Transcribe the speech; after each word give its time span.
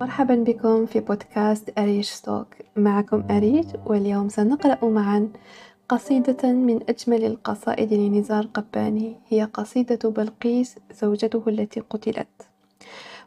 مرحبا 0.00 0.34
بكم 0.34 0.86
في 0.86 1.00
بودكاست 1.00 1.78
أريج 1.78 2.04
ستوك 2.04 2.46
معكم 2.76 3.24
أريج 3.30 3.66
واليوم 3.86 4.28
سنقرأ 4.28 4.88
معا 4.88 5.28
قصيدة 5.88 6.52
من 6.52 6.80
أجمل 6.88 7.24
القصائد 7.24 7.94
لنزار 7.94 8.46
قباني. 8.46 9.16
هي 9.28 9.44
قصيدة 9.44 10.10
بلقيس 10.10 10.76
زوجته 11.02 11.42
التي 11.48 11.80
قتلت. 11.80 12.48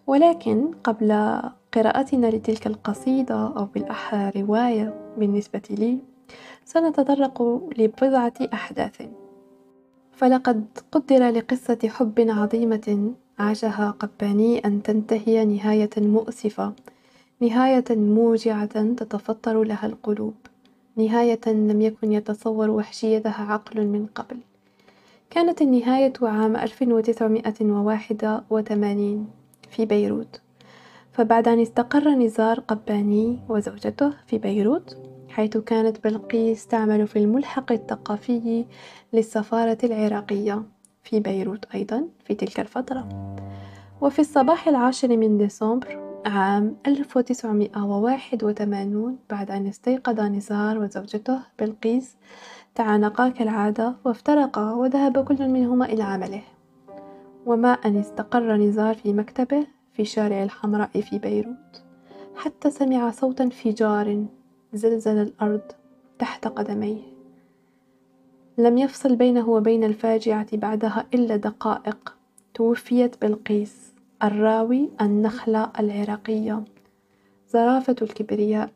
ولكن 0.08 0.72
قبل 0.84 1.42
قراءتنا 1.74 2.28
لتلك 2.28 2.68
القصيدة 2.68 3.48
أو 3.58 3.66
بالأحرى 3.66 4.42
رواية 4.42 5.14
بالنسبة 5.18 5.62
لي 5.70 6.00
سنتطرق 6.66 7.42
لبضعة 7.78 8.34
أحداث. 8.54 9.02
فلقد 10.18 10.66
قدر 10.92 11.30
لقصة 11.30 11.78
حب 11.86 12.26
عظيمة 12.30 13.14
عاشها 13.40 13.96
قباني 14.00 14.60
أن 14.66 14.84
تنتهي 14.84 15.46
نهاية 15.46 15.90
مؤسفة 15.98 16.74
نهاية 17.42 17.84
موجعة 17.90 18.94
تتفطر 18.94 19.64
لها 19.64 19.86
القلوب 19.86 20.34
نهاية 20.96 21.40
لم 21.48 21.82
يكن 21.82 22.12
يتصور 22.12 22.70
وحشيتها 22.70 23.52
عقل 23.52 23.88
من 23.88 24.06
قبل. 24.16 24.38
كانت 25.30 25.62
النهاية 25.62 26.14
عام 26.22 26.56
1981 26.56 29.28
في 29.70 29.86
بيروت. 29.86 30.42
فبعد 31.12 31.48
أن 31.48 31.60
استقر 31.60 32.10
نزار 32.10 32.60
قباني 32.60 33.40
وزوجته 33.50 34.14
في 34.28 34.38
بيروت 34.38 34.98
حيث 35.38 35.58
كانت 35.58 36.04
بلقيس 36.04 36.68
تعمل 36.68 37.08
في 37.08 37.20
الملحق 37.20 37.72
الثقافي 37.72 38.66
للسفارة 39.14 39.78
العراقية 39.84 40.64
في 41.04 41.20
بيروت 41.20 41.66
أيضا 41.76 42.08
في 42.26 42.36
تلك 42.36 42.60
الفترة. 42.60 43.36
وفي 44.02 44.20
الصباح 44.20 44.68
العاشر 44.68 45.18
من 45.18 45.38
ديسمبر 45.38 46.22
عام 46.26 46.78
1981 46.88 49.18
بعد 49.30 49.52
أن 49.52 49.68
استيقظ 49.68 50.20
نزار 50.20 50.78
وزوجته 50.78 51.40
بلقيس 51.60 52.16
تعانقا 52.76 53.30
كالعادة 53.30 53.96
وافترقا 54.06 54.74
وذهب 54.74 55.24
كل 55.24 55.48
منهما 55.48 55.86
إلى 55.86 56.04
عمله. 56.04 56.42
وما 57.46 57.72
أن 57.72 57.98
استقر 57.98 58.56
نزار 58.56 58.96
في 58.96 59.14
مكتبه 59.14 59.68
في 59.94 60.06
شارع 60.06 60.44
الحمراء 60.44 61.02
في 61.02 61.20
بيروت 61.20 61.84
حتى 62.36 62.72
سمع 62.72 63.12
صوت 63.12 63.42
انفجار 63.42 64.26
زلزل 64.74 65.18
الأرض 65.22 65.62
تحت 66.20 66.48
قدميه. 66.48 67.02
لم 68.58 68.78
يفصل 68.78 69.16
بينه 69.16 69.50
وبين 69.50 69.84
الفاجعة 69.84 70.58
بعدها 70.58 71.06
إلا 71.14 71.36
دقائق 71.36 72.16
توفيت 72.54 73.22
بلقيس 73.22 73.94
الراوي 74.24 74.90
النخلة 75.02 75.72
العراقية. 75.80 76.64
زرافة 77.50 77.96
الكبرياء 78.02 78.70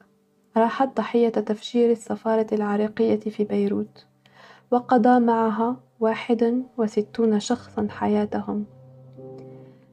راحت 0.58 0.98
ضحية 0.98 1.30
تفجير 1.30 1.92
السفارة 1.92 2.48
العراقية 2.52 3.20
في 3.20 3.44
بيروت 3.44 4.06
وقضى 4.72 5.20
معها 5.20 5.76
واحد 6.00 6.64
وستون 6.78 7.40
شخصا 7.40 7.88
حياتهم. 7.90 8.66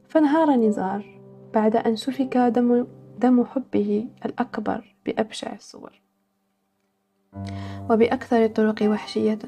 فانهار 0.09 0.51
نزار 0.51 1.19
بعد 1.53 1.75
أن 1.75 1.95
سفك 1.95 2.37
دم, 2.37 2.87
دم 3.19 3.45
حبه 3.45 4.07
الأكبر 4.25 4.95
بأبشع 5.05 5.53
الصور 5.55 6.01
وبأكثر 7.89 8.45
الطرق 8.45 8.83
وحشية 8.83 9.39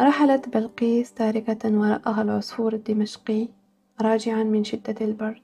رحلت 0.00 0.48
بلقيس 0.48 1.12
تاركة 1.12 1.78
وراءها 1.78 2.22
العصفور 2.22 2.72
الدمشقي 2.72 3.48
راجعا 4.00 4.42
من 4.42 4.64
شدة 4.64 4.94
البرد 5.00 5.42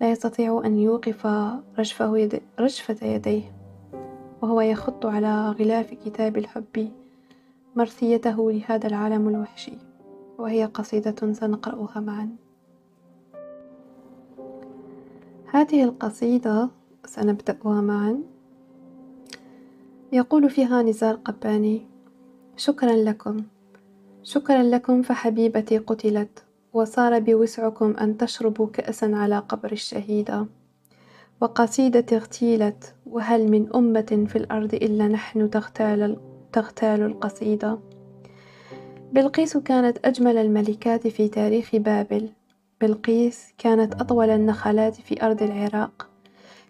لا 0.00 0.10
يستطيع 0.10 0.62
أن 0.64 0.78
يوقف 0.78 1.26
رجفه. 1.78 2.40
رجفة 2.60 3.06
يديه 3.06 3.52
وهو 4.42 4.60
يخط 4.60 5.06
على 5.06 5.50
غلاف 5.50 5.94
كتاب 5.94 6.36
الحب 6.36 6.92
مرثيته 7.76 8.52
لهذا 8.52 8.86
العالم 8.86 9.28
الوحشي 9.28 9.78
وهي 10.38 10.64
قصيدة 10.64 11.32
سنقرأها 11.32 12.00
معا 12.00 12.36
هذه 15.50 15.84
القصيدة 15.84 16.70
سنبدأها 17.04 17.80
معا. 17.80 18.22
يقول 20.12 20.50
فيها 20.50 20.82
نزار 20.82 21.14
قباني 21.14 21.86
شكرا 22.56 22.92
لكم 22.92 23.42
شكرا 24.22 24.62
لكم 24.62 25.02
فحبيبتي 25.02 25.78
قتلت 25.78 26.44
وصار 26.72 27.18
بوسعكم 27.18 27.96
أن 27.96 28.16
تشربوا 28.16 28.66
كأسا 28.66 29.06
على 29.14 29.38
قبر 29.38 29.72
الشهيدة. 29.72 30.46
وقصيدتي 31.40 32.16
اغتيلت 32.16 32.94
وهل 33.06 33.50
من 33.50 33.74
أمة 33.74 34.26
في 34.28 34.36
الأرض 34.36 34.74
إلا 34.74 35.08
نحن 35.08 35.50
تغتال, 35.50 36.20
تغتال 36.52 37.02
القصيدة. 37.02 37.78
بلقيس 39.12 39.56
كانت 39.56 39.98
أجمل 40.04 40.36
الملكات 40.36 41.06
في 41.06 41.28
تاريخ 41.28 41.76
بابل. 41.76 42.28
بلقيس 42.80 43.54
كانت 43.58 43.94
أطول 43.94 44.30
النخلات 44.30 44.94
في 44.94 45.22
أرض 45.22 45.42
العراق. 45.42 46.08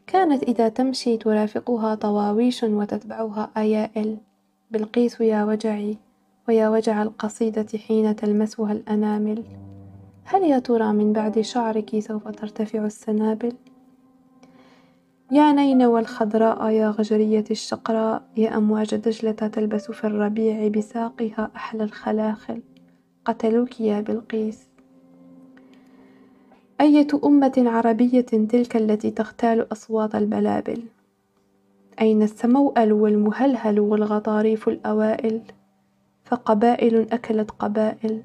كانت 0.07 0.43
إذا 0.43 0.69
تمشي 0.69 1.17
ترافقها 1.17 1.95
طواويش 1.95 2.63
وتتبعها 2.63 3.51
أيائل. 3.57 4.17
بلقيس 4.71 5.21
يا 5.21 5.45
وجعي 5.45 5.99
ويا 6.49 6.69
وجع 6.69 7.03
القصيدة 7.03 7.67
حين 7.89 8.17
تلمسها 8.17 8.73
الأنامل. 8.73 9.45
هل 10.25 10.43
يا 10.43 10.59
ترى 10.59 10.93
من 10.93 11.13
بعد 11.13 11.41
شعرك 11.41 11.99
سوف 11.99 12.29
ترتفع 12.29 12.85
السنابل؟ 12.85 13.53
يا 15.33 15.53
نينوى 15.53 16.01
الخضراء 16.01 16.71
يا 16.71 16.91
غجرية 16.91 17.45
الشقراء 17.51 18.23
يا 18.37 18.57
أمواج 18.57 18.95
دجلة 18.95 19.33
تلبس 19.33 19.91
في 19.91 20.05
الربيع 20.07 20.69
بساقها 20.69 21.51
أحلى 21.57 21.85
الخلاخل. 21.85 22.63
قتلوك 23.25 23.81
يا 23.81 24.01
بلقيس. 24.01 24.68
أية 26.81 27.07
أمة 27.25 27.53
عربية 27.67 28.21
تلك 28.21 28.77
التي 28.77 29.11
تغتال 29.11 29.73
أصوات 29.73 30.15
البلابل؟ 30.15 30.83
أين 32.01 32.23
السموأل 32.23 32.93
والمهلهل 32.93 33.81
والغطاريف 33.81 34.69
الأوائل؟ 34.69 35.41
فقبائل 36.25 37.07
أكلت 37.13 37.51
قبائل 37.51 38.23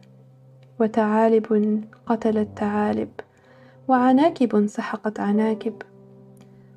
وتعالب 0.79 1.81
قتلت 2.05 2.47
تعالب 2.57 3.09
وعناكب 3.87 4.67
سحقت 4.67 5.19
عناكب. 5.19 5.73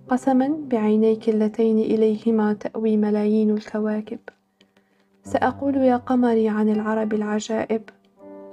قسما 0.09 0.57
بعينيك 0.71 1.29
اللتين 1.29 1.79
إليهما 1.79 2.53
تأوي 2.53 2.97
ملايين 2.97 3.51
الكواكب. 3.51 4.19
سأقول 5.25 5.77
يا 5.77 5.97
قمري 5.97 6.49
عن 6.49 6.69
العرب 6.69 7.15
العجائب 7.15 7.83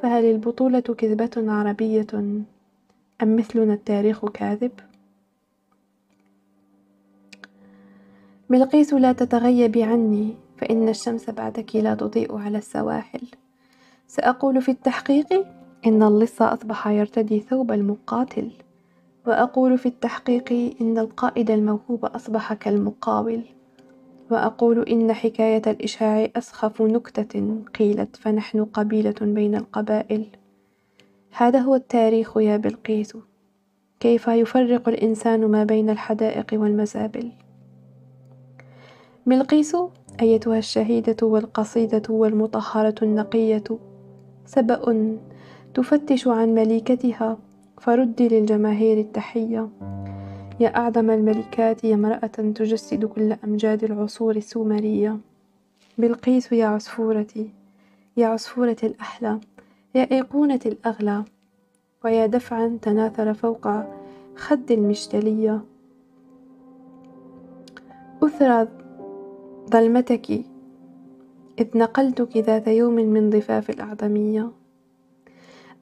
فهل 0.01 0.25
البطولة 0.25 0.79
كذبة 0.79 1.51
عربية؟ 1.51 2.07
أم 3.22 3.35
مثلنا 3.35 3.74
التاريخ 3.74 4.25
كاذب؟ 4.25 4.72
بلقيس 8.50 8.94
لا 8.94 9.12
تتغيبي 9.12 9.84
عني 9.84 10.34
فإن 10.57 10.90
الشمس 10.90 11.29
بعدك 11.29 11.75
لا 11.75 11.96
تضيء 11.96 12.38
على 12.38 12.57
السواحل. 12.57 13.22
سأقول 14.07 14.62
في 14.62 14.72
التحقيق 14.72 15.46
إن 15.85 16.03
اللص 16.03 16.41
أصبح 16.41 16.88
يرتدي 16.88 17.40
ثوب 17.40 17.72
المقاتل. 17.72 18.51
وأقول 19.28 19.78
في 19.78 19.85
التحقيق 19.85 20.75
إن 20.81 20.97
القائد 20.97 21.51
الموهوب 21.51 22.06
أصبح 22.06 22.53
كالمقاول. 22.53 23.41
وأقول 24.31 24.90
إن 24.90 25.13
حكاية 25.13 25.62
الإشاع 25.68 26.30
أسخف 26.35 26.81
نكتة 26.81 27.62
قيلت 27.80 28.16
فنحن 28.16 28.66
قبيلة 28.66 29.16
بين 29.22 29.56
القبائل. 29.56 30.28
هذا 31.35 31.59
هو 31.59 31.75
التاريخ 31.75 32.38
يا 32.38 32.57
بلقيس. 32.57 33.18
كيف 34.00 34.27
يفرق 34.27 34.89
الإنسان 34.89 35.45
ما 35.45 35.63
بين 35.63 35.89
الحدائق 35.89 36.45
والمزابل 36.53 37.31
بلقيس 39.25 39.77
أيتها 40.21 40.57
الشهيدة 40.57 41.27
والقصيدة 41.27 42.01
والمطهرة 42.09 42.95
النقية 43.01 43.63
سبأ 44.45 45.18
تفتش 45.74 46.27
عن 46.27 46.50
مليكتها 46.56 47.38
فردي 47.81 48.27
للجماهير 48.27 48.97
التحية. 48.97 49.69
يا 50.59 50.75
أعظم 50.75 51.09
الملكات 51.09 51.83
يا 51.83 51.95
امرأة 51.95 52.27
تجسد 52.27 53.06
كل 53.06 53.36
أمجاد 53.44 53.83
العصور 53.83 54.36
السومرية. 54.36 55.18
بلقيس 55.97 56.51
يا 56.51 56.65
عصفورتي 56.65 57.50
يا 58.18 58.27
عصفورة 58.27 58.77
الأحلى 58.83 59.39
يا 59.95 60.12
أيقونة 60.12 60.60
الأغلى 60.66 61.25
ويا 62.04 62.25
دفعا 62.25 62.80
تناثر 62.81 63.34
فوق 63.34 63.68
خد 64.36 64.72
المشتلية. 64.72 65.62
أثرى 68.24 68.68
ظلمتك 69.69 70.31
إذ 71.60 71.78
نقلتك 71.78 72.38
ذات 72.38 72.68
يوم 72.68 72.94
من 72.94 73.30
ضفاف 73.30 73.69
الأعظمية. 73.69 74.51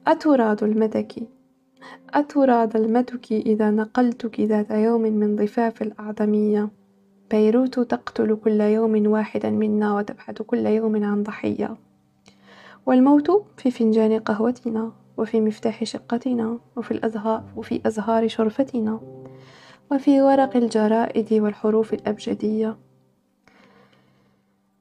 أترى 0.06 0.54
ظلمتك 0.54 1.14
أترى 2.14 2.66
ظلمتك 2.66 3.32
إذا 3.32 3.70
نقلتك 3.70 4.40
ذات 4.40 4.70
يوم 4.70 5.02
من 5.02 5.36
ضفاف 5.36 5.82
الأعظمية. 5.82 6.68
بيروت 7.30 7.80
تقتل 7.80 8.36
كل 8.36 8.60
يوم 8.60 9.06
واحدا 9.06 9.50
منا 9.50 9.96
وتبحث 9.96 10.42
كل 10.42 10.66
يوم 10.66 11.04
عن 11.04 11.22
ضحية. 11.22 11.76
والموت 12.86 13.44
في 13.56 13.70
فنجان 13.70 14.18
قهوتنا 14.18 14.92
وفي 15.16 15.40
مفتاح 15.40 15.84
شقتنا 15.84 16.58
وفي 16.76 16.90
الأزهار 16.90 17.44
وفي 17.56 17.80
أزهار 17.86 18.28
شرفتنا 18.28 19.00
وفي 19.90 20.20
ورق 20.20 20.56
الجرائد 20.56 21.32
والحروف 21.32 21.94
الأبجدية. 21.94 22.76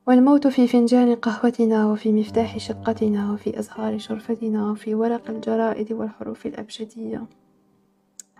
والموت 0.08 0.48
في 0.48 0.68
فنجان 0.68 1.16
قهوتنا 1.16 1.86
وفي 1.86 2.12
مفتاح 2.12 2.58
شقتنا 2.58 3.32
وفي 3.32 3.60
أزهار 3.60 3.98
شرفتنا 3.98 4.72
وفي 4.72 4.96
ورق 4.96 5.30
الجرائد 5.30 5.94
والحروف 5.94 6.46
الأبجدية. 6.46 7.26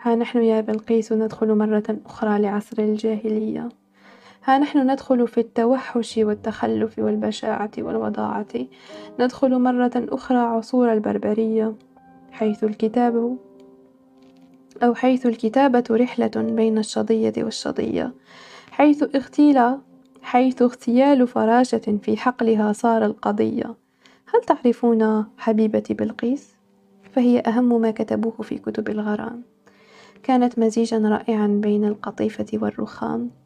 ها 0.02 0.16
نحن 0.16 0.44
يا 0.44 0.62
بلقيس 0.62 1.14
ندخل 1.14 1.56
مرة 1.56 1.98
أخرى 2.06 2.40
لعصر 2.40 2.84
الجاهلية. 2.84 3.70
ها 4.44 4.58
نحن 4.58 4.92
ندخل 4.92 5.28
في 5.28 5.40
التوحش 5.40 6.18
والتخلف 6.18 7.00
والبشاعة 7.00 7.72
والوضاعة. 7.78 8.68
ندخل 9.20 9.60
مرة 9.60 9.92
أخرى 9.96 10.38
عصور 10.38 10.94
البربرية 10.94 11.76
حيث 12.32 12.64
الكتاب 12.64 13.38
أو 14.84 14.94
حيث 14.94 15.26
الكتابة 15.26 15.84
رحلة 15.92 16.32
بين 16.36 16.78
الشظية 16.78 17.34
والشظية 17.38 18.14
حيث 18.72 19.04
اغتيل 19.16 19.60
حيث 20.22 20.62
اغتيال 20.62 21.28
فراشة 21.28 22.00
في 22.04 22.18
حقلها 22.18 22.74
صار 22.74 23.06
القضية. 23.06 23.76
هل 24.34 24.42
تعرفون 24.48 25.26
حبيبتي 25.38 25.94
بلقيس؟ 25.94 26.56
فهي 27.12 27.40
أهم 27.40 27.82
ما 27.82 27.92
كتبوه 27.92 28.32
في 28.42 28.58
كتب 28.58 28.90
الغرام. 28.90 29.42
كانت 30.24 30.60
مزيجا 30.60 30.98
رائعا 30.98 31.48
بين 31.48 31.86
القطيفة 31.86 32.46
والرخام. 32.54 33.41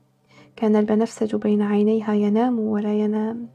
كان 0.56 0.76
البنفسج 0.76 1.36
بين 1.36 1.62
عينيها 1.62 2.14
ينام 2.14 2.60
ولا 2.60 2.94
ينام. 2.94 3.48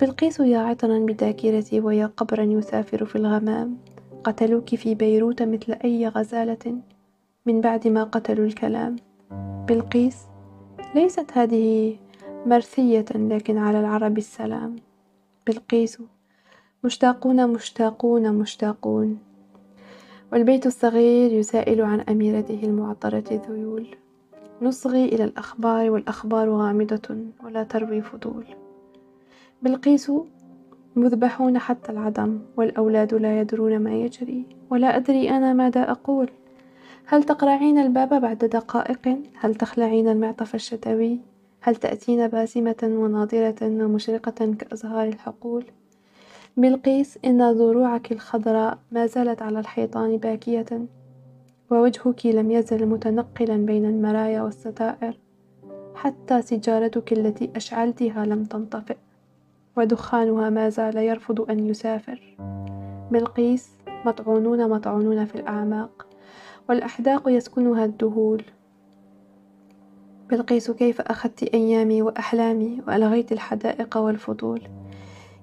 بلقيس 0.00 0.40
يا 0.40 0.58
عطرا 0.58 0.98
بذاكرتي 0.98 1.80
ويا 1.80 2.06
قبرا 2.06 2.42
يسافر 2.42 3.04
في 3.04 3.16
الغمام. 3.16 3.78
قتلوك 4.24 4.74
في 4.74 4.94
بيروت 4.94 5.42
مثل 5.42 5.72
أي 5.84 6.08
غزالة. 6.08 6.78
من 7.46 7.60
بعد 7.60 7.88
ما 7.88 8.04
قتلوا 8.04 8.46
الكلام. 8.46 8.96
بلقيس 9.68 10.16
ليست 10.94 11.32
هذه 11.32 11.96
مرثية 12.46 13.04
لكن 13.14 13.58
على 13.58 13.80
العرب 13.80 14.18
السلام. 14.18 14.76
بلقيس 15.46 16.02
مشتاقون 16.84 17.46
مشتاقون 17.52 18.32
مشتاقون. 18.32 19.18
والبيت 20.32 20.66
الصغير 20.66 21.32
يسائل 21.32 21.80
عن 21.80 22.00
أميرته 22.00 22.60
المعطرة 22.62 23.24
الذيول 23.30 23.86
نصغي 24.62 25.04
إلى 25.04 25.24
الأخبار 25.24 25.90
والأخبار 25.90 26.50
غامضة 26.50 27.16
ولا 27.44 27.62
تروي 27.62 28.02
فضول. 28.02 28.44
بلقيس 29.62 30.12
مذبحون 30.96 31.58
حتى 31.58 31.92
العدم 31.92 32.40
والأولاد 32.56 33.14
لا 33.14 33.40
يدرون 33.40 33.78
ما 33.78 33.94
يجري 33.94 34.44
ولا 34.70 34.96
أدري 34.96 35.30
أنا 35.30 35.52
ماذا 35.52 35.90
أقول. 35.90 36.30
هل 37.06 37.24
تقرعين 37.24 37.78
الباب 37.78 38.20
بعد 38.20 38.38
دقائق؟ 38.38 39.18
هل 39.40 39.54
تخلعين 39.54 40.08
المعطف 40.08 40.54
الشتوي؟ 40.54 41.20
هل 41.60 41.76
تأتين 41.76 42.28
باسمة 42.28 42.76
وناضرة 42.82 43.56
ومشرقة 43.62 44.54
كأزهار 44.58 45.08
الحقول؟ 45.08 45.64
بلقيس 46.56 47.18
إن 47.24 47.52
ضروعك 47.52 48.12
الخضراء 48.12 48.78
ما 48.92 49.06
زالت 49.06 49.42
على 49.42 49.58
الحيطان 49.58 50.16
باكية 50.16 50.86
ووجهك 51.70 52.26
لم 52.26 52.50
يزل 52.50 52.86
متنقلا 52.86 53.56
بين 53.56 53.84
المرايا 53.84 54.42
والستائر 54.42 55.18
حتى 55.94 56.42
سجارتك 56.42 57.12
التي 57.12 57.50
أشعلتها 57.56 58.24
لم 58.24 58.44
تنطفئ 58.44 58.96
ودخانها 59.76 60.50
ما 60.50 60.68
زال 60.68 60.96
يرفض 60.96 61.50
أن 61.50 61.66
يسافر. 61.66 62.36
بلقيس 63.10 63.70
مطعونون 64.04 64.70
مطعونون 64.70 65.24
في 65.24 65.34
الأعماق 65.34 66.06
والأحداق 66.68 67.28
يسكنها 67.28 67.84
الدهول. 67.84 68.42
بلقيس 70.30 70.70
كيف 70.70 71.00
أخذت 71.00 71.42
أيامي 71.42 72.02
وأحلامي 72.02 72.82
وألغيت 72.88 73.32
الحدائق 73.32 73.96
والفضول؟ 73.96 74.62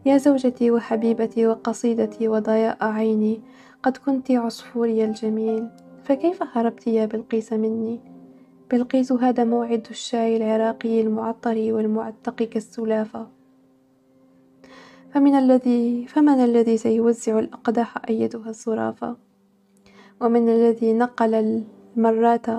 يا 0.05 0.17
زوجتي 0.17 0.71
وحبيبتي 0.71 1.47
وقصيدتي 1.47 2.27
وضياء 2.27 2.77
عيني 2.81 3.41
قد 3.83 3.97
كنت 3.97 4.31
عصفوري 4.31 5.05
الجميل. 5.05 5.67
فكيف 6.03 6.44
هربت 6.44 6.88
يا 6.88 7.05
بلقيس 7.05 7.53
مني؟ 7.53 8.00
بلقيس 8.71 9.11
هذا 9.11 9.44
موعد 9.44 9.88
الشاي 9.91 10.38
العراقي 10.38 11.01
المعطر 11.01 11.55
والمعتق 11.73 12.35
كالسلافة. 12.35 13.27
فمن 15.13 15.35
الذي 15.35 16.07
فمن 16.07 16.44
الذي 16.44 16.77
سيوزع 16.77 17.39
الأقداح 17.39 17.97
أيتها 18.09 18.50
الزرافة 18.50 19.17
ومن 20.21 20.50
الذي 20.50 20.94
نقل 20.94 21.63
المرات 21.97 22.50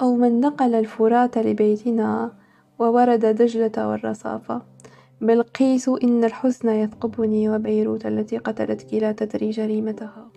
أو 0.00 0.16
من 0.16 0.40
نقل 0.40 0.74
الفرات 0.74 1.38
لبيتنا 1.38 2.32
وورد 2.78 3.26
دجلة 3.26 3.88
والرصافة؟ 3.88 4.62
بلقيس 5.20 5.88
إن 5.88 6.24
الحزن 6.24 6.68
يثقبني 6.68 7.48
وبيروت 7.50 8.06
التي 8.06 8.38
قتلتك 8.38 8.94
لا 8.94 9.12
تدري 9.12 9.50
جريمتها 9.50 10.30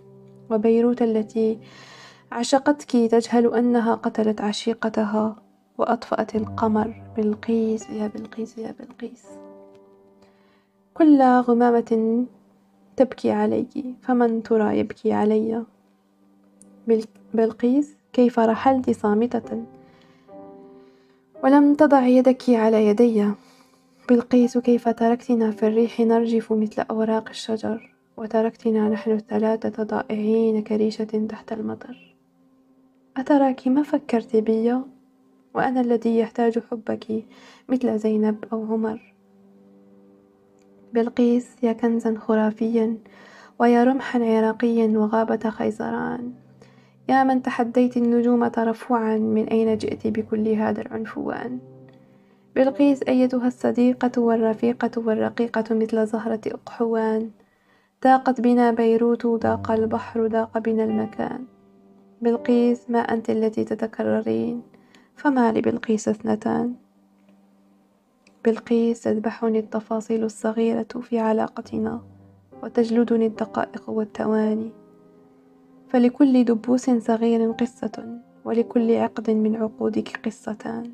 وبيروت 0.50 1.02
التي 1.02 1.58
عشقتك 2.32 2.90
تجهل 2.90 3.54
أنها 3.54 3.94
قتلت 3.94 4.40
عشيقتها 4.40 5.36
وأطفأت 5.78 6.36
القمر 6.36 7.02
بلقيس 7.16 7.90
يا 7.90 8.06
بلقيس 8.06 8.58
يا 8.58 8.74
بلقيس 8.80 9.24
كل 10.94 11.22
غمامة 11.22 12.24
تبكي 12.96 13.30
عليك 13.30 13.68
فمن 14.02 14.42
ترى 14.42 14.78
يبكي 14.78 15.12
علي؟ 15.12 15.64
بلقيس 17.34 17.96
كيف 18.12 18.38
رحلت 18.38 18.90
صامتة؟ 18.90 19.64
ولم 21.44 21.74
تضع 21.74 22.06
يدك 22.06 22.42
على 22.48 22.86
يدي. 22.86 23.30
بلقيس 24.08 24.58
كيف 24.58 24.88
تركتنا 24.88 25.50
في 25.50 25.66
الريح؟ 25.66 26.00
نرجف 26.00 26.52
مثل 26.52 26.82
أوراق 26.90 27.28
الشجر 27.28 27.92
وتركتنا 28.16 28.88
نحن 28.88 29.10
الثلاثة 29.10 29.82
ضائعين 29.82 30.62
كريشة 30.62 31.26
تحت 31.28 31.52
المطر. 31.52 32.11
أتراك 33.16 33.68
ما 33.68 33.82
فكرت 33.82 34.36
بي؟ 34.36 34.78
وأنا 35.54 35.80
الذي 35.80 36.18
يحتاج 36.18 36.58
حبك 36.58 37.24
مثل 37.68 37.98
زينب 37.98 38.44
أو 38.52 38.72
عمر. 38.72 39.14
بلقيس 40.92 41.56
يا 41.62 41.72
كنزا 41.72 42.18
خرافيا 42.18 42.98
ويا 43.58 43.84
رمحا 43.84 44.24
عراقيا 44.24 44.98
وغابة 44.98 45.50
خيزران. 45.50 46.32
يا 47.08 47.24
من 47.24 47.42
تحديت 47.42 47.96
النجوم 47.96 48.46
ترفعا 48.48 49.16
من 49.16 49.44
أين 49.48 49.78
جئت 49.78 50.06
بكل 50.06 50.48
هذا 50.48 50.80
العنفوان؟ 50.80 51.58
بلقيس 52.56 53.02
أيتها 53.02 53.46
الصديقة 53.46 54.20
والرفيقة 54.20 54.90
والرقيقة 54.96 55.74
مثل 55.74 56.06
زهرة 56.06 56.40
أقحوان. 56.46 57.30
ضاقت 58.04 58.40
بنا 58.40 58.70
بيروت 58.70 59.26
ضاق 59.26 59.70
البحر 59.70 60.26
ضاق 60.26 60.58
بنا 60.58 60.84
المكان. 60.84 61.44
بلقيس 62.22 62.90
ما 62.90 62.98
أنت 62.98 63.30
التي 63.30 63.64
تتكررين؟ 63.64 64.62
فما 65.16 65.52
لبلقيس 65.52 66.08
اثنتان. 66.08 66.74
بلقيس 68.44 69.00
تذبحني 69.00 69.58
التفاصيل 69.58 70.24
الصغيرة 70.24 70.86
في 71.02 71.18
علاقتنا 71.18 72.02
وتجلدني 72.62 73.26
الدقائق 73.26 73.90
والثواني 73.90 74.70
فلكل 75.88 76.44
دبوس 76.44 76.90
صغير 76.90 77.52
قصة 77.52 78.18
ولكل 78.44 78.96
عقد 78.96 79.30
من 79.30 79.56
عقودك 79.56 80.20
قصتان. 80.26 80.92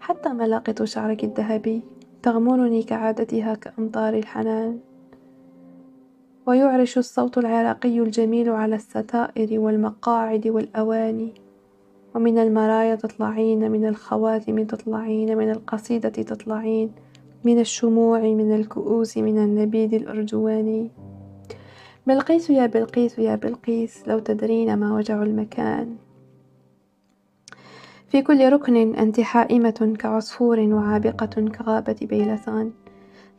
حتى 0.00 0.28
ملاقط 0.28 0.82
شعرك 0.82 1.24
الذهبي 1.24 1.82
تغمرني 2.22 2.82
كعادتها 2.82 3.54
كأمطار 3.54 4.14
الحنان. 4.14 4.80
ويعرش 6.46 6.98
الصوت 6.98 7.38
العراقي 7.38 8.00
الجميل 8.00 8.48
على 8.50 8.74
الستائر 8.74 9.60
والمقاعد 9.60 10.48
والأواني. 10.48 11.32
ومن 12.14 12.38
المرايا 12.38 12.94
تطلعين 12.94 13.70
من 13.70 13.88
الخواتم 13.88 14.64
تطلعين 14.64 15.38
من 15.38 15.50
القصيدة 15.50 16.08
تطلعين 16.08 16.92
من 17.44 17.60
الشموع 17.60 18.20
من 18.20 18.54
الكؤوس 18.54 19.18
من 19.18 19.38
النبيذ 19.38 19.94
الأرجواني. 19.94 20.90
بلقيس 22.06 22.50
يا 22.50 22.66
بلقيس 22.66 23.18
يا 23.18 23.34
بلقيس 23.34 24.08
لو 24.08 24.18
تدرين 24.18 24.76
ما 24.76 24.94
وجع 24.94 25.22
المكان. 25.22 25.96
في 28.08 28.22
كل 28.22 28.52
ركن 28.52 28.94
أنت 28.94 29.20
حائمة 29.20 29.96
كعصفور 29.98 30.60
وعابقة 30.60 31.48
كغابة 31.48 31.96
بيلسان. 32.02 32.72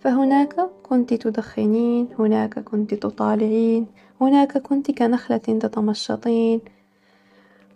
فهناك 0.06 0.56
كنت 0.84 1.14
تدخنين 1.14 2.08
هناك 2.20 2.60
كنت 2.60 2.94
تطالعين 2.94 3.86
هناك 4.22 4.58
كنت 4.58 4.92
كنخلة 4.92 5.38
تتمشطين. 5.38 6.62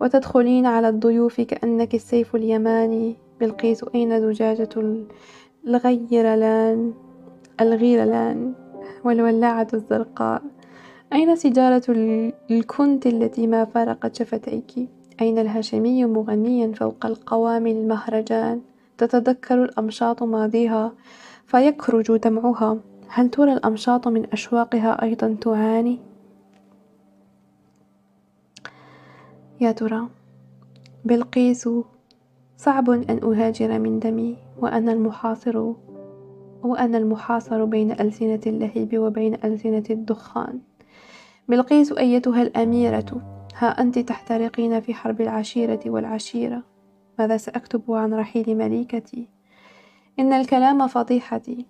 وتدخلين 0.01 0.65
على 0.65 0.89
الضيوف 0.89 1.41
كأنك 1.41 1.95
السيف 1.95 2.35
اليماني. 2.35 3.15
بلقيس 3.39 3.85
أين 3.95 4.21
زجاجة 4.21 4.69
الغيرلان؟ 5.67 6.93
الغيرلان 7.61 8.53
والولاعة 9.05 9.67
الزرقاء. 9.73 10.41
أين 11.13 11.35
سيجارة 11.35 11.83
الكنت 12.51 13.07
التي 13.07 13.47
ما 13.47 13.65
فارقت 13.65 14.15
شفتيك؟ 14.15 14.89
أين 15.21 15.37
الهاشمي 15.37 16.05
مغنيا 16.05 16.71
فوق 16.73 17.05
القوامي 17.05 17.71
المهرجان؟ 17.71 18.61
تتذكر 18.97 19.63
الأمشاط 19.63 20.23
ماضيها؟ 20.23 20.93
فيكرج 21.49 22.17
دمعها. 22.17 22.77
هل 23.07 23.29
ترى 23.29 23.53
الأمشاط 23.53 24.07
من 24.07 24.25
أشواقها 24.33 25.03
أيضا 25.03 25.37
تعاني؟ 25.41 25.99
يا 29.61 29.71
ترى 29.71 30.07
بلقيس 31.05 31.69
صعب 32.57 32.89
أن 32.89 33.19
أهاجر 33.23 33.79
من 33.79 33.99
دمي 33.99 34.37
وأنا 34.59 34.93
المحاصر 34.93 35.73
وأنا 36.63 36.97
المحاصر 36.97 37.65
بين 37.65 37.91
ألسنة 37.91 38.41
اللهيب 38.47 38.97
وبين 38.97 39.33
ألسنة 39.33 39.83
الدخان. 39.89 40.59
بلقيس 41.47 41.91
أيتها 41.91 42.41
الأميرة 42.41 43.21
ها 43.55 43.81
أنت 43.81 43.99
تحترقين 43.99 44.79
في 44.79 44.93
حرب 44.93 45.21
العشيرة 45.21 45.79
والعشيرة. 45.85 46.63
ماذا 47.19 47.37
سأكتب 47.37 47.91
عن 47.91 48.13
رحيل 48.13 48.57
مليكتي؟ 48.57 49.38
إن 50.19 50.33
الكلام 50.33 50.87
فضيحتي. 50.87 51.65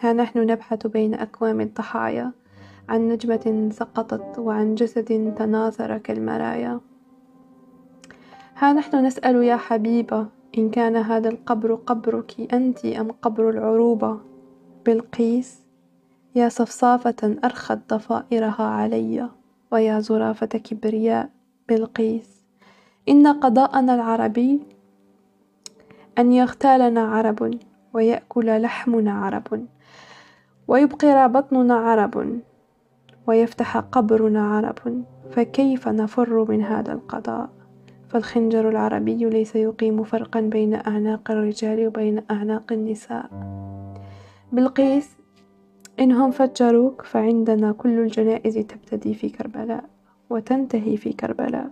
ها 0.00 0.12
نحن 0.12 0.38
نبحث 0.38 0.86
بين 0.86 1.14
أكوام 1.14 1.60
الضحايا. 1.60 2.32
عن 2.88 3.08
نجمة 3.08 3.68
سقطت 3.72 4.38
وعن 4.38 4.74
جسد 4.74 5.34
تناثر 5.38 5.98
كالمرايا. 5.98 6.80
ها 8.56 8.72
نحن 8.72 9.06
نسأل 9.06 9.36
يا 9.36 9.56
حبيبة 9.56 10.26
إن 10.58 10.70
كان 10.70 10.96
هذا 10.96 11.28
القبر 11.28 11.74
قبرك 11.74 12.54
أنت 12.54 12.84
أم 12.84 13.10
قبر 13.22 13.50
العروبة؟ 13.50 14.18
بلقيس 14.86 15.60
يا 16.34 16.48
صفصافة 16.48 17.36
أرخت 17.44 17.78
ضفائرها 17.94 18.62
علي 18.62 19.28
ويا 19.72 20.00
زرافة 20.00 20.46
كبرياء 20.46 21.30
بلقيس. 21.68 22.42
إن 23.08 23.26
قضاءنا 23.26 23.94
العربي 23.94 24.77
أن 26.18 26.32
يغتالنا 26.32 27.00
عرب 27.00 27.58
ويأكل 27.94 28.62
لحمنا 28.62 29.12
عرب 29.12 29.66
ويبقر 30.68 31.26
بطننا 31.26 31.74
عرب 31.74 32.40
ويفتح 33.26 33.76
قبرنا 33.76 34.56
عرب 34.56 35.04
فكيف 35.30 35.88
نفر 35.88 36.50
من 36.50 36.62
هذا 36.62 36.92
القضاء؟ 36.92 37.50
فالخنجر 38.08 38.68
العربي 38.68 39.24
ليس 39.24 39.56
يقيم 39.56 40.04
فرقا 40.04 40.40
بين 40.40 40.74
أعناق 40.74 41.30
الرجال 41.30 41.86
وبين 41.86 42.22
أعناق 42.30 42.72
النساء. 42.72 43.30
بلقيس 44.52 45.16
إنهم 46.00 46.30
فجروك 46.30 47.02
فعندنا 47.02 47.72
كل 47.72 47.98
الجنائز 47.98 48.54
تبتدي 48.54 49.14
في 49.14 49.28
كربلاء 49.28 49.84
وتنتهي 50.30 50.96
في 50.96 51.12
كربلاء. 51.12 51.70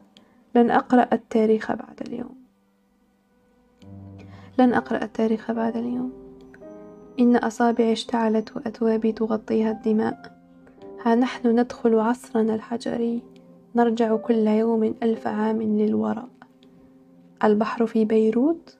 لن 0.55 0.71
أقرأ 0.71 1.09
التاريخ 1.13 1.73
بعد 1.73 2.01
اليوم. 2.09 2.46
لن 4.59 4.75
أقرأ 4.75 5.05
التاريخ 5.05 5.51
بعد 5.51 5.77
اليوم. 5.77 6.13
إن 7.21 7.37
أصابعي 7.37 7.93
اشتعلت 7.93 8.57
وأثوابي 8.57 9.13
تغطيها 9.13 9.71
الدماء. 9.71 10.39
ها 11.05 11.15
نحن 11.15 11.61
ندخل 11.61 11.99
عصرنا 11.99 12.55
الحجري. 12.55 13.23
نرجع 13.75 14.17
كل 14.17 14.47
يوم 14.47 14.95
ألف 15.03 15.27
عام 15.27 15.63
للوراء. 15.63 16.29
البحر 17.45 17.87
في 17.87 18.05
بيروت. 18.05 18.79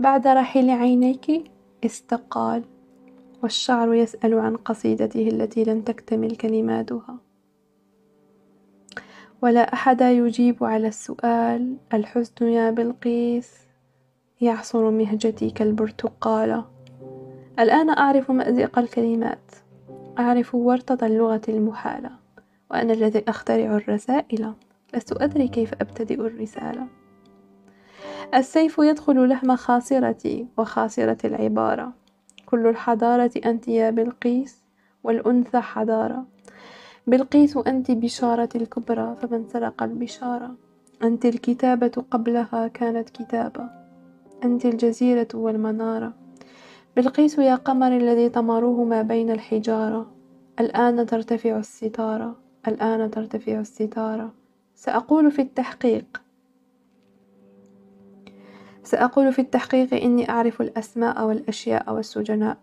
بعد 0.00 0.26
رحيل 0.26 0.70
عينيك 0.70 1.50
استقال. 1.84 2.62
والشعر 3.42 3.94
يسأل 3.94 4.34
عن 4.34 4.56
قصيدته 4.56 5.28
التي 5.28 5.64
لم 5.64 5.80
تكتمل 5.80 6.36
كلماتها. 6.36 7.18
ولا 9.42 9.72
أحد 9.72 10.00
يجيب 10.00 10.64
على 10.64 10.88
السؤال. 10.88 11.76
الحزن 11.94 12.46
يا 12.46 12.70
بلقيس. 12.70 13.65
يعصر 14.40 14.90
مهجتي 14.90 15.50
كالبرتقالة 15.50 16.64
الآن 17.58 17.90
أعرف 17.90 18.30
مأزق 18.30 18.78
الكلمات. 18.78 19.52
أعرف 20.18 20.54
ورطة 20.54 21.06
اللغة 21.06 21.40
المحالة 21.48 22.10
وأنا 22.70 22.92
الذي 22.92 23.24
أخترع 23.28 23.76
الرسائل. 23.76 24.52
لست 24.94 25.12
أدري 25.22 25.48
كيف 25.48 25.72
أبتدئ 25.72 26.14
الرسالة. 26.14 26.86
السيف 28.34 28.78
يدخل 28.78 29.28
لحم 29.28 29.56
خاصرتي 29.56 30.46
وخاصرة 30.58 31.18
العبارة. 31.24 31.92
كل 32.46 32.66
الحضارة 32.66 33.30
أنت 33.46 33.68
يا 33.68 33.90
بلقيس 33.90 34.62
والأنثى 35.04 35.60
حضارة. 35.60 36.24
بلقيس 37.06 37.56
أنت 37.56 37.90
بشارة 37.90 38.48
الكبرى 38.54 39.16
فمن 39.20 39.48
سرق 39.48 39.82
البشارة. 39.82 40.54
أنت 41.02 41.26
الكتابة 41.26 42.04
قبلها 42.10 42.68
كانت 42.68 43.10
كتابة. 43.10 43.85
أنت 44.44 44.66
الجزيرة 44.66 45.28
والمنارة. 45.34 46.12
بلقيس 46.96 47.38
يا 47.38 47.54
قمر 47.54 47.96
الذي 47.96 48.28
طمروه 48.28 48.84
ما 48.84 49.02
بين 49.02 49.30
الحجارة. 49.30 50.06
الآن 50.60 51.06
ترتفع 51.06 51.58
الستارة. 51.58 52.36
الآن 52.68 53.10
ترتفع 53.10 53.60
الستارة. 53.60 54.32
سأقول 54.74 55.30
في 55.30 55.42
التحقيق. 55.42 56.22
سأقول 58.82 59.32
في 59.32 59.38
التحقيق 59.38 59.94
إني 59.94 60.30
أعرف 60.30 60.60
الأسماء 60.62 61.26
والأشياء 61.26 61.94
والسجناء 61.94 62.58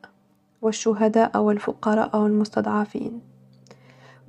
والشهداء 0.62 1.42
والفقراء 1.42 2.22
والمستضعفين. 2.22 3.22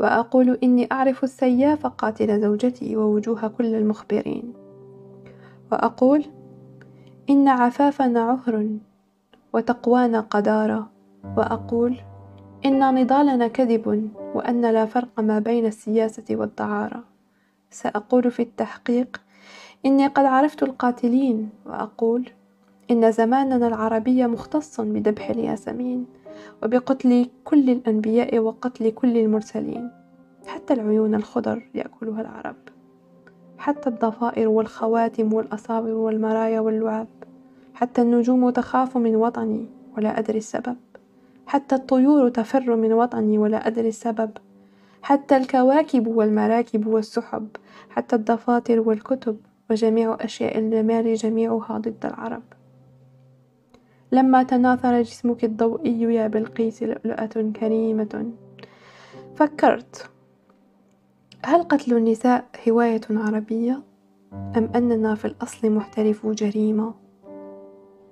وأقول 0.01 0.59
إني 0.63 0.89
أعرف 0.93 1.25
السياف 1.25 1.87
قاتل 1.87 2.41
زوجتي 2.41 2.97
ووجوه 2.97 3.49
كل 3.49 3.75
المخبرين. 3.75 4.53
وأقول 5.73 6.25
إن 7.31 7.49
عفافنا 7.49 8.21
عهر 8.21 8.69
وتقوانا 9.53 10.21
قدارة 10.21 10.91
وأقول 11.37 11.97
إن 12.67 12.95
نضالنا 12.95 13.49
كذب 13.49 14.11
وأن 14.35 14.61
لا 14.61 14.87
فرق 14.87 15.21
ما 15.21 15.39
بين 15.39 15.67
السياسة 15.67 16.25
والدعارة 16.31 17.05
سأقول 17.71 18.31
في 18.31 18.43
التحقيق 18.43 19.21
إني 19.87 20.07
قد 20.07 20.25
عرفت 20.25 20.63
القاتلين 20.63 21.51
وأقول 21.67 22.31
إن 22.91 23.13
زماننا 23.13 23.69
العربي 23.69 24.27
مختص 24.27 24.81
بذبح 24.81 25.31
الياسمين 25.31 26.07
وبقتل 26.63 27.31
كل 27.45 27.71
الأنبياء 27.71 28.39
وقتل 28.39 28.91
كل 28.91 29.17
المرسلين 29.17 29.91
حتى 30.47 30.75
العيون 30.75 31.15
الخضر 31.15 31.63
يأكلها 31.75 32.21
العرب. 32.21 32.57
حتى 33.65 33.89
الضفائر 33.89 34.49
والخواتم 34.49 35.33
والأصابر 35.33 35.93
والمرايا 35.93 36.61
واللعاب. 36.61 37.07
حتى 37.75 38.03
النجوم 38.03 38.51
تخاف 38.51 38.97
من 38.97 39.17
وطني 39.17 39.67
ولا 39.97 40.19
أدري 40.19 40.39
السبب. 40.39 40.77
حتى 41.47 41.75
الطيور 41.75 42.29
تفر 42.29 42.77
من 42.77 42.93
وطني 42.93 43.39
ولا 43.39 43.67
أدري 43.67 43.89
السبب. 43.89 44.31
حتى 45.03 45.37
الكواكب 45.37 46.07
والمراكب 46.07 46.87
والسحب. 46.87 47.49
حتى 47.91 48.17
الدفاتر 48.17 48.81
والكتب 48.81 49.37
وجميع 49.71 50.17
أشياء 50.21 50.59
الجمال 50.59 51.15
جميعها 51.15 51.79
ضد 51.79 52.07
العرب. 52.07 52.43
لما 54.13 54.43
تناثر 54.43 55.03
جسمك 55.03 55.45
الضوئي 55.45 56.03
يا 56.03 56.27
بلقيس 56.27 56.83
لؤلؤة 56.83 57.53
كريمة. 57.61 58.31
فكرت 59.35 60.11
هل 61.47 61.63
قتل 61.63 61.97
النساء 61.97 62.45
هواية 62.69 63.01
عربية 63.11 63.83
أم 64.33 64.71
أننا 64.75 65.15
في 65.15 65.25
الأصل 65.25 65.71
محترفو 65.71 66.33
جريمة؟ 66.33 66.95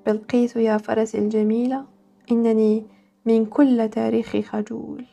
بلقيس 0.06 0.56
يا 0.56 0.76
فرس 0.76 1.14
الجميلة 1.14 1.84
إنني 2.32 2.86
من 3.26 3.46
كل 3.46 3.88
تاريخ 3.88 4.36
خجول. 4.36 5.04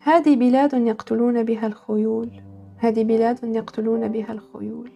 هذه 0.00 0.36
بلاد 0.36 0.74
يقتلون 0.74 1.42
بها 1.42 1.66
الخيول. 1.66 2.30
هذه 2.76 3.04
بلاد 3.04 3.38
يقتلون 3.44 4.08
بها 4.08 4.32
الخيول. 4.32 4.90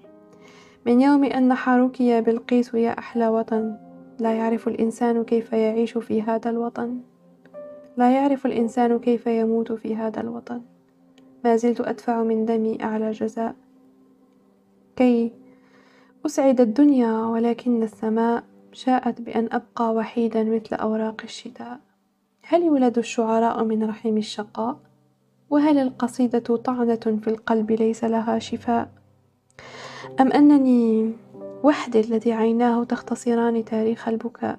من 0.87 1.01
يوم 1.01 1.25
أن 1.25 1.49
نحروك 1.49 2.01
يا 2.01 2.21
بلقيس 2.21 2.75
يا 2.75 2.99
أحلى 2.99 3.29
وطن 3.29 3.77
لا 4.19 4.33
يعرف 4.33 4.69
الإنسان 4.69 5.25
كيف 5.25 5.53
يعيش 5.53 5.99
في 5.99 6.23
هذا 6.23 6.51
الوطن. 6.51 7.01
لا 7.97 8.11
يعرف 8.11 8.47
الإنسان 8.47 8.99
كيف 8.99 9.27
يموت 9.27 9.73
في 9.73 9.97
هذا 9.97 10.21
الوطن. 10.21 10.74
ما 11.45 11.57
زلت 11.57 11.81
أدفع 11.81 12.23
من 12.23 12.45
دمي 12.45 12.85
أعلى 12.85 13.11
جزاء. 13.11 13.55
كي 14.97 15.33
أسعد 16.27 16.61
الدنيا 16.61 17.13
ولكن 17.13 17.83
السماء 17.83 18.45
شاءت 18.73 19.21
بأن 19.21 19.49
أبقى 19.53 19.95
وحيدا 19.95 20.45
مثل 20.45 20.75
أوراق 20.77 21.21
الشتاء. 21.25 21.81
هل 22.43 22.63
يولد 22.63 22.99
الشعراء 22.99 23.65
من 23.65 23.85
رحم 23.85 24.17
الشقاء؟ 24.17 24.77
وهل 25.51 25.79
القصيدة 25.79 26.57
طعنة 26.57 27.21
في 27.23 27.29
القلب 27.29 27.73
ليس 27.73 28.05
لها 28.05 28.39
شفاء؟ 28.39 28.89
أم 30.21 30.33
أنني 30.33 31.13
وحدي 31.63 32.01
الذي 32.01 32.33
عيناه 32.33 32.85
تختصران 32.85 33.65
تاريخ 33.65 34.09
البكاء؟ 34.09 34.59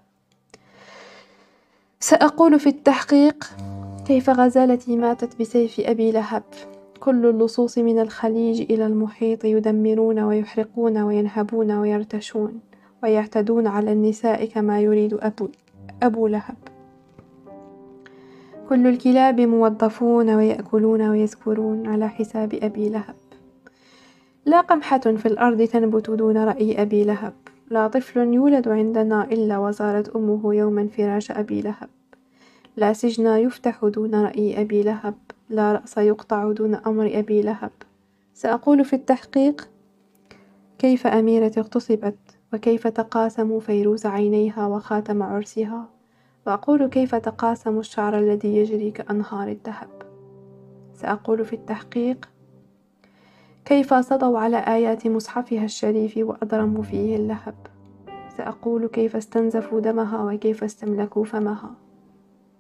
سأقول 2.00 2.60
في 2.60 2.70
التحقيق 2.70 3.46
كيف 4.08 4.30
غزالتي 4.30 4.98
ماتت 4.98 5.40
بسيف 5.40 5.80
أبي 5.80 6.12
لهب؟ 6.12 6.44
كل 7.00 7.26
اللصوص 7.26 7.78
من 7.78 8.00
الخليج 8.00 8.62
إلى 8.62 8.86
المحيط 8.86 9.46
يدمرون 9.46 10.20
ويحرقون 10.20 10.98
وينهبون 10.98 11.72
ويرتشون 11.72 12.60
ويعتدون 13.04 13.68
على 13.68 13.92
النساء 13.92 14.46
كما 14.46 14.80
يريد 14.82 15.14
أبو, 15.14 15.48
أبو 16.04 16.28
لهب. 16.28 16.56
كل 18.70 18.88
الكلاب 18.88 19.42
موظفون 19.42 20.30
ويأكلون 20.30 21.02
ويسكرون 21.02 21.88
على 21.88 22.10
حساب 22.10 22.54
أبي 22.54 22.90
لهب. 22.90 23.16
لا 24.46 24.62
قمحة 24.62 24.98
في 24.98 25.26
الأرض 25.26 25.62
تنبت 25.62 26.10
دون 26.10 26.38
رأي 26.38 26.82
أبي 26.82 27.04
لهب. 27.04 27.34
لا 27.70 27.88
طفل 27.88 28.34
يولد 28.34 28.68
عندنا 28.68 29.24
إلا 29.24 29.58
وزارت 29.58 30.16
أمه 30.16 30.56
يوما 30.56 30.88
فراش 30.88 31.32
أبي 31.32 31.62
لهب. 31.62 31.90
لا 32.78 32.94
سجن 32.94 33.26
يفتح 33.26 33.86
دون 33.86 34.16
رأي 34.16 34.62
أبي 34.62 34.84
لهب. 34.84 35.16
لا 35.50 35.74
رأس 35.74 35.98
يقطع 35.98 36.52
دون 36.52 36.76
أمر 36.76 37.20
أبي 37.20 37.42
لهب. 37.42 37.72
سأقول 38.34 38.86
في 38.86 38.96
التحقيق 38.96 39.70
كيف 40.78 41.08
أميرة 41.08 41.52
اغتصبت؟ 41.58 42.18
وكيف 42.54 42.88
تقاسموا 42.88 43.60
فيروز 43.60 44.06
عينيها 44.06 44.68
وخاتم 44.68 45.24
عرسها؟ 45.24 45.90
وأقول 46.48 46.88
كيف 46.88 47.16
تقاسموا 47.16 47.80
الشعر 47.80 48.20
الذي 48.20 48.58
يجري 48.58 48.92
كأنهار 48.92 49.48
الذهب. 49.48 49.90
سأقول 50.94 51.46
في 51.46 51.54
التحقيق 51.54 52.30
كيف 53.66 53.94
صدوا 53.94 54.40
على 54.40 54.58
آيات 54.58 55.08
مصحفها 55.08 55.66
الشريف 55.66 56.18
وأضرموا 56.18 56.84
فيه 56.84 57.16
اللهب؟ 57.16 57.56
سأقول 58.38 58.88
كيف 58.88 59.16
استنزفوا 59.16 59.80
دمها 59.80 60.24
وكيف 60.24 60.64
استملكوا 60.64 61.26
فمها؟ 61.26 61.72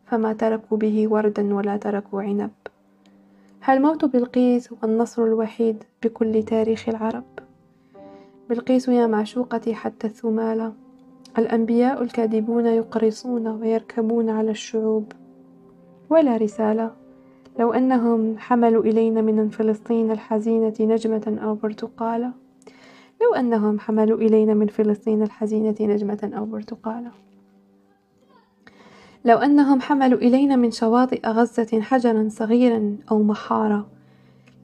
فما 0.05 0.33
تركوا 0.33 0.77
به 0.77 1.07
وردا 1.07 1.55
ولا 1.55 1.77
تركوا 1.77 2.21
عنب؟ 2.21 2.51
هل 3.67 3.81
موت 3.81 4.05
بلقيس 4.05 4.71
هو 4.71 4.77
النصر 4.83 5.23
الوحيد 5.23 5.83
بكل 6.03 6.43
تاريخ 6.43 6.89
العرب؟ 6.89 7.23
بلقيس 8.49 8.87
يا 8.87 9.07
معشوقتي 9.07 9.75
حتى 9.75 10.07
الثمالة 10.07 10.73
الأنبياء 11.37 12.03
الكاذبون 12.03 12.65
يقرصون 12.65 13.47
ويركبون 13.47 14.29
على 14.29 14.51
الشعوب. 14.51 15.11
ولا 16.09 16.37
رسالة. 16.37 16.91
لو 17.59 17.73
أنهم 17.73 18.37
حملوا 18.37 18.83
إلينا 18.83 19.21
من 19.21 19.49
فلسطين 19.49 20.11
الحزينة 20.11 20.73
نجمة 20.79 21.39
أو 21.43 21.55
برتقالة. 21.55 22.31
لو 23.21 23.33
أنهم 23.33 23.79
حملوا 23.79 24.17
إلينا 24.17 24.53
من 24.53 24.67
فلسطين 24.67 25.21
الحزينة 25.21 25.75
نجمة 25.81 26.31
أو 26.37 26.45
برتقالة. 26.45 27.11
لو 29.25 29.37
أنهم 29.37 29.81
حملوا 29.81 30.19
إلينا 30.19 30.55
من 30.55 30.71
شواطئ 30.71 31.27
غزة 31.27 31.81
حجرا 31.81 32.27
صغيرا 32.29 32.97
أو 33.11 33.23
محارة 33.23 33.87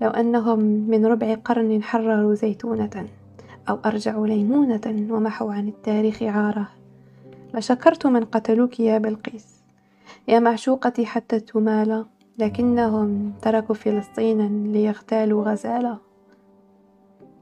لو 0.01 0.09
أنهم 0.09 0.59
من 0.59 1.05
ربع 1.05 1.35
قرن 1.35 1.83
حرروا 1.83 2.33
زيتونة 2.33 3.07
أو 3.69 3.77
أرجعوا 3.85 4.27
ليمونة 4.27 5.07
ومحوا 5.09 5.53
عن 5.53 5.67
التاريخ 5.67 6.23
عارة. 6.23 6.67
لشكرت 7.53 8.07
من 8.07 8.25
قتلوك 8.25 8.79
يا 8.79 8.97
بلقيس 8.97 9.47
يا 10.27 10.39
معشوقتي 10.39 11.05
حتى 11.05 11.39
تمالى 11.39 12.05
لكنهم 12.37 13.33
تركوا 13.41 13.75
فلسطينا 13.75 14.43
ليغتالوا 14.71 15.43
غزالة. 15.43 15.97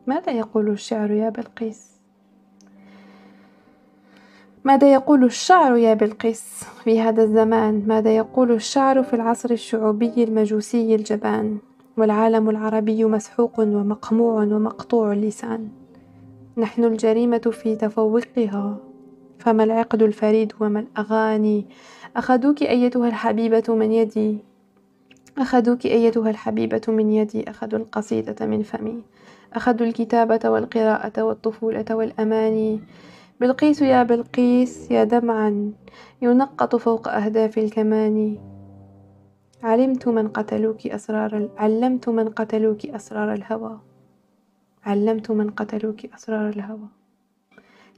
ماذا 0.08 0.32
يقول 0.32 0.70
الشعر 0.70 1.12
يا 1.12 1.30
بلقيس؟ 1.30 1.99
ماذا 4.64 4.94
يقول 4.94 5.24
الشعر 5.24 5.78
يا 5.78 5.94
بلقيس 5.94 6.64
في 6.84 7.02
هذا 7.02 7.24
الزمان؟ 7.24 7.84
ماذا 7.88 8.16
يقول 8.16 8.52
الشعر 8.52 9.04
في 9.04 9.14
العصر 9.14 9.52
الشعوبي 9.52 10.24
المجوسي 10.24 10.96
الجبان؟ 10.96 11.58
والعالم 11.98 12.50
العربي 12.50 13.06
مسحوق 13.06 13.60
ومقموع 13.60 14.44
ومقطوع 14.44 15.12
اللسان. 15.12 15.68
نحن 16.58 16.84
الجريمة 16.84 17.38
في 17.38 17.76
تفوقها. 17.76 18.78
فما 19.40 19.64
العقد 19.64 20.04
الفريد 20.04 20.54
وما 20.60 20.80
الأغاني؟ 20.80 21.66
أخذوك 22.16 22.64
أيتها 22.64 23.08
الحبيبة 23.08 23.64
من 23.76 23.92
يدي. 23.92 24.38
أخذوك 25.38 25.86
أيتها 25.86 26.30
الحبيبة 26.30 26.82
من 26.88 27.12
يدي. 27.12 27.50
أخذوا 27.50 27.80
القصيدة 27.80 28.46
من 28.46 28.64
فمي. 28.64 29.02
أخذوا 29.54 29.88
الكتابة 29.88 30.50
والقراءة 30.50 31.24
والطفولة 31.24 31.86
والأماني. 31.92 32.80
بلقيس 33.40 33.82
يا 33.82 34.04
بلقيس 34.04 34.92
يا 34.92 35.04
دمعا 35.04 35.72
ينقط 36.22 36.76
فوق 36.76 37.08
أهداف 37.08 37.58
الكمان. 37.58 38.38
علمت 39.64 40.08
من 40.08 40.28
قتلوك 40.28 40.88
أسرار 40.88 41.50
علمت 41.58 42.10
من 42.10 42.30
قتلوك 42.30 42.86
أسرار 42.86 43.34
الهوى. 43.34 43.80
علمت 44.86 45.32
من 45.32 45.50
قتلوك 45.50 46.06
أسرار 46.06 46.50
الهوى. 46.50 46.88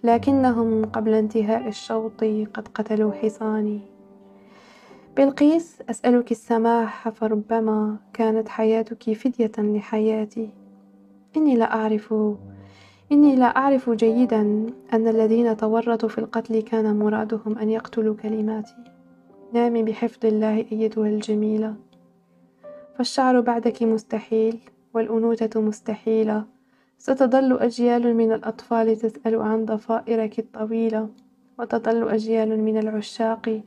لكنهم 0.04 0.86
قبل 0.86 1.14
انتهاء 1.14 1.68
الشوط 1.68 2.24
قد 2.54 2.68
قتلوا 2.76 3.14
حصاني 3.14 3.80
بلقيس 5.18 5.82
أسألك 5.90 6.32
السماح 6.32 7.10
فربما 7.10 7.98
كانت 8.14 8.50
حياتك 8.50 9.14
فدية 9.14 9.52
لحياتي. 9.58 10.50
إني 11.38 11.56
لا 11.56 11.74
أعرف 11.74 12.14
إني 13.12 13.36
لا 13.36 13.46
أعرف 13.46 13.90
جيدا 13.90 14.42
أن 14.94 15.08
الذين 15.08 15.58
تورطوا 15.58 16.10
في 16.10 16.18
القتل 16.18 16.62
كان 16.62 17.00
مرادهم 17.00 17.58
أن 17.58 17.70
يقتلوا 17.70 18.16
كلماتي. 18.16 18.76
نامي 19.54 19.84
بحفظ 19.84 20.26
الله 20.26 20.66
أيتها 20.72 21.08
الجميلة. 21.08 21.76
فالشعر 22.96 23.40
بعدك 23.40 23.84
مستحيل 23.84 24.60
والأنوثة 24.94 25.62
مستحيلة. 25.62 26.46
ستظل 26.98 27.58
أجيال 27.58 28.16
من 28.16 28.32
الأطفال 28.32 28.96
تسأل 28.96 29.36
عن 29.36 29.66
ضفائرك 29.66 30.40
الطويلة 30.40 31.10
وتظل 31.60 32.10
أجيال 32.10 32.60
من 32.60 32.78
العشاق 32.78 33.62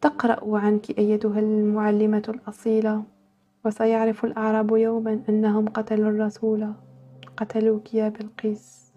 تقرأ 0.00 0.58
عنك 0.58 0.98
أيتها 0.98 1.40
المعلمة 1.40 2.22
الأصيلة. 2.28 3.02
وسيعرف 3.64 4.24
الأعراب 4.24 4.76
يوما 4.76 5.20
أنهم 5.28 5.68
قتلوا 5.68 6.10
الرسول. 6.10 6.72
قتلوك 7.40 7.94
يا 7.94 8.08
بلقيس. 8.08 8.92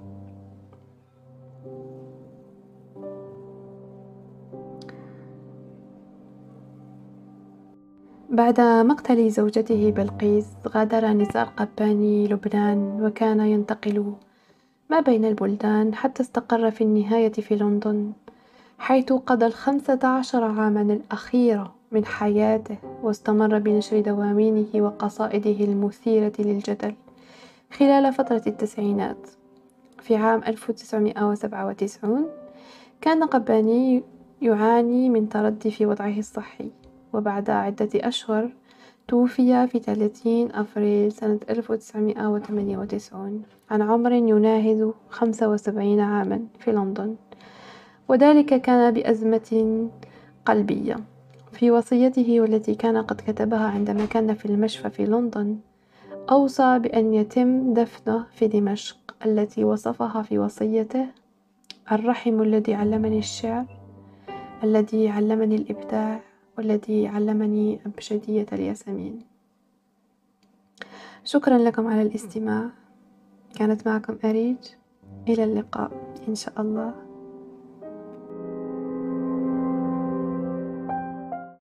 بعد 8.29 8.62
مقتل 8.62 9.29
زوجته 9.29 9.91
بلقيس 9.91 10.47
غادر 10.67 11.08
نزار 11.08 11.45
قباني 11.45 12.27
لبنان 12.27 12.99
وكان 13.06 13.39
ينتقل 13.39 14.13
ما 14.89 14.99
بين 14.99 15.25
البلدان 15.25 15.95
حتى 15.95 16.23
استقر 16.23 16.71
في 16.71 16.84
النهاية 16.84 17.32
في 17.32 17.56
لندن 17.56 18.12
حيث 18.79 19.13
قضى 19.13 19.45
الخمسة 19.45 19.99
عشر 20.03 20.43
عاما 20.43 20.82
الأخيرة 20.82 21.73
من 21.91 22.06
حياته 22.06 22.77
واستمر 23.03 23.60
بنشر 23.60 23.99
دواوينه 23.99 24.67
وقصائده 24.75 25.65
المثيرة 25.65 26.34
للجدل. 26.39 26.93
خلال 27.77 28.13
فترة 28.13 28.41
التسعينات 28.47 29.27
في 29.99 30.15
عام 30.15 30.43
1997 30.47 32.25
كان 33.01 33.23
قباني 33.23 34.03
يعاني 34.41 35.09
من 35.09 35.29
تردي 35.29 35.71
في 35.71 35.86
وضعه 35.86 36.19
الصحي 36.19 36.71
وبعد 37.13 37.49
عدة 37.49 37.89
أشهر 37.95 38.49
توفي 39.07 39.67
في 39.67 39.79
30 39.79 40.51
أفريل 40.51 41.12
سنة 41.12 41.39
1998 41.49 43.43
عن 43.71 43.81
عمر 43.81 44.12
يناهز 44.12 44.91
75 45.09 45.99
عاما 45.99 46.41
في 46.59 46.71
لندن. 46.71 47.15
وذلك 48.07 48.62
كان 48.62 48.93
بأزمة 48.93 49.89
قلبية 50.45 50.95
في 51.51 51.71
وصيته 51.71 52.41
والتي 52.41 52.75
كان 52.75 52.97
قد 52.97 53.21
كتبها 53.27 53.67
عندما 53.67 54.05
كان 54.05 54.33
في 54.33 54.45
المشفى 54.45 54.89
في 54.89 55.05
لندن. 55.05 55.57
أوصى 56.29 56.79
بأن 56.79 57.13
يتم 57.13 57.73
دفنه 57.73 58.25
في 58.31 58.47
دمشق 58.47 58.97
التي 59.25 59.63
وصفها 59.63 60.21
في 60.21 60.39
وصيته 60.39 61.07
الرحم 61.91 62.41
الذي 62.41 62.73
علمني 62.73 63.19
الشعر 63.19 63.65
الذي 64.63 65.09
علمني 65.09 65.55
الإبداع 65.55 66.19
والذي 66.57 67.07
علمني 67.07 67.79
أبجدية 67.86 68.45
الياسمين. 68.53 69.21
شكرا 71.23 71.57
لكم 71.57 71.88
على 71.88 72.01
الاستماع. 72.01 72.69
كانت 73.55 73.88
معكم 73.88 74.17
أريج. 74.25 74.57
إلى 75.27 75.43
اللقاء. 75.43 75.91
إن 76.27 76.36
شاء 76.36 76.62
الله. 76.62 77.02